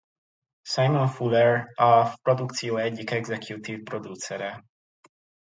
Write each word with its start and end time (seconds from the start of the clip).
Simon 0.75 1.07
Fuller 1.07 1.71
a 1.77 2.15
produkció 2.21 2.77
egyik 2.77 3.11
executive 3.11 3.81
producere. 3.83 4.65